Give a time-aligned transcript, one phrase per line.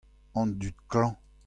[0.39, 1.15] An dud klañv.